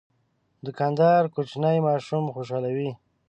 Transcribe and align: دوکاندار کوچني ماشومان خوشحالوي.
دوکاندار 0.65 1.23
کوچني 1.33 1.75
ماشومان 1.87 2.31
خوشحالوي. 2.35 2.89